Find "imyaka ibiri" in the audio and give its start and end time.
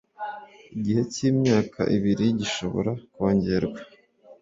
1.29-2.25